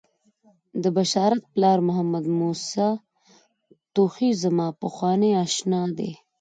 د 0.83 0.85
بشارت 0.97 1.41
پلار 1.53 1.79
محمدموسی 1.87 2.89
توخی 3.93 4.29
زما 4.43 4.67
پخوانی 4.81 5.31
آشنا 5.43 5.81
دی. 5.97 6.11